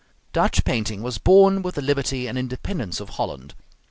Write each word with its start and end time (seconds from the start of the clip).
Dutch 0.33 0.65
painting 0.65 1.03
was 1.03 1.19
born 1.19 1.61
with 1.61 1.75
the 1.75 1.81
liberty 1.83 2.25
and 2.25 2.35
independence 2.35 2.99
of 2.99 3.09
Holland. 3.09 3.53